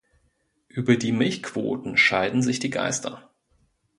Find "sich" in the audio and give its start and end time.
2.41-2.57